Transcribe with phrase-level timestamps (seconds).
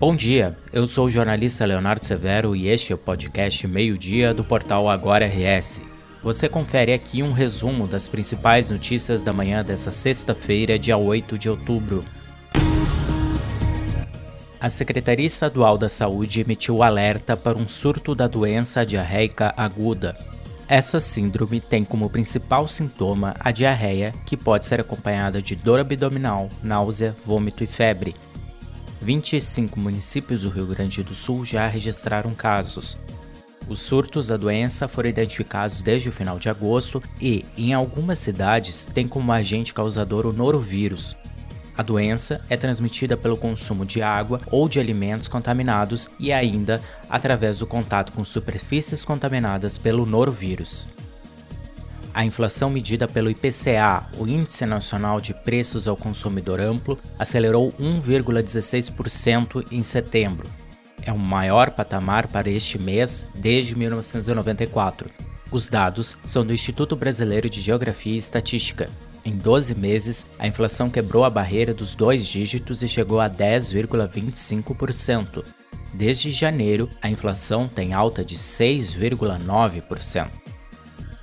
[0.00, 4.32] Bom dia, eu sou o jornalista Leonardo Severo e este é o podcast Meio Dia
[4.32, 5.82] do portal Agora RS.
[6.22, 11.50] Você confere aqui um resumo das principais notícias da manhã dessa sexta-feira, dia 8 de
[11.50, 12.02] outubro.
[14.58, 20.16] A Secretaria Estadual da Saúde emitiu alerta para um surto da doença diarreica aguda.
[20.66, 26.48] Essa síndrome tem como principal sintoma a diarreia, que pode ser acompanhada de dor abdominal,
[26.62, 28.14] náusea, vômito e febre.
[29.02, 32.98] 25 municípios do Rio Grande do Sul já registraram casos.
[33.66, 38.86] Os surtos da doença foram identificados desde o final de agosto e, em algumas cidades,
[38.86, 41.16] tem como agente causador o norovírus.
[41.78, 47.60] A doença é transmitida pelo consumo de água ou de alimentos contaminados e ainda através
[47.60, 50.86] do contato com superfícies contaminadas pelo norovírus.
[52.12, 59.66] A inflação medida pelo IPCA, o Índice Nacional de Preços ao Consumidor Amplo, acelerou 1,16%
[59.70, 60.48] em setembro.
[61.02, 65.08] É o maior patamar para este mês desde 1994.
[65.52, 68.90] Os dados são do Instituto Brasileiro de Geografia e Estatística.
[69.24, 75.44] Em 12 meses, a inflação quebrou a barreira dos dois dígitos e chegou a 10,25%.
[75.92, 80.28] Desde janeiro, a inflação tem alta de 6,9%.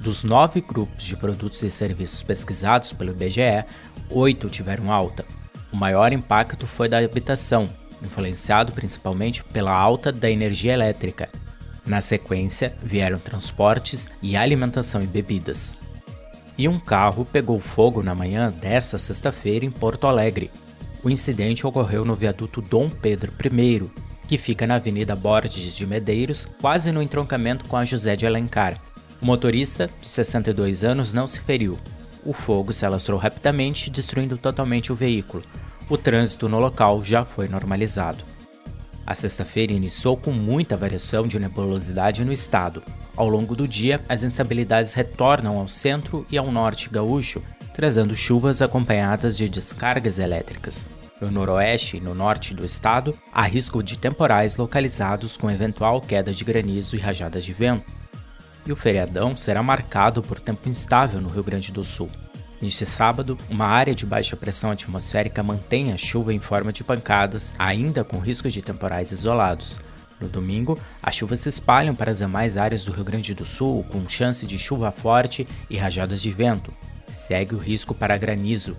[0.08, 3.66] Dos nove grupos de produtos e serviços pesquisados pelo IBGE,
[4.10, 5.26] oito tiveram alta.
[5.70, 7.70] O maior impacto foi da habitação,
[8.02, 11.28] influenciado principalmente pela alta da energia elétrica.
[11.86, 15.76] Na sequência, vieram transportes e alimentação e bebidas.
[16.58, 20.50] E um carro pegou fogo na manhã desta sexta-feira em Porto Alegre.
[21.04, 23.92] O incidente ocorreu no viaduto Dom Pedro I,
[24.26, 28.87] que fica na Avenida Borges de Medeiros, quase no entroncamento com a José de Alencar.
[29.22, 31.78] O motorista, de 62 anos, não se feriu.
[32.24, 35.44] O fogo se alastrou rapidamente, destruindo totalmente o veículo.
[35.90, 38.24] O trânsito no local já foi normalizado.
[39.06, 42.84] A sexta-feira iniciou com muita variação de nebulosidade no estado.
[43.16, 47.42] Ao longo do dia, as instabilidades retornam ao centro e ao norte gaúcho,
[47.74, 50.86] trazendo chuvas acompanhadas de descargas elétricas.
[51.22, 56.34] No noroeste e no norte do estado, há risco de temporais localizados com eventual queda
[56.34, 57.86] de granizo e rajadas de vento
[58.68, 62.10] e o feriadão será marcado por tempo instável no Rio Grande do Sul.
[62.62, 67.54] Neste sábado, uma área de baixa pressão atmosférica mantém a chuva em forma de pancadas,
[67.58, 69.80] ainda com risco de temporais isolados.
[70.20, 73.84] No domingo, as chuvas se espalham para as demais áreas do Rio Grande do Sul,
[73.84, 76.74] com chance de chuva forte e rajadas de vento.
[77.10, 78.76] Segue o risco para granizo.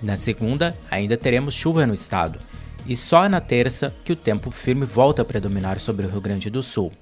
[0.00, 2.38] Na segunda, ainda teremos chuva no estado,
[2.86, 6.48] e só na terça que o tempo firme volta a predominar sobre o Rio Grande
[6.48, 6.92] do Sul.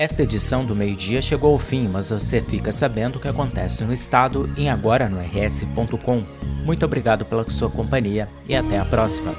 [0.00, 3.92] Esta edição do meio-dia chegou ao fim, mas você fica sabendo o que acontece no
[3.92, 6.24] estado em agora no rs.com.
[6.64, 9.34] Muito obrigado pela sua companhia e até a próxima.